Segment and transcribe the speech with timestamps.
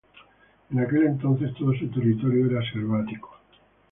[0.71, 3.37] En aquel entonces todo su territorio era selvático.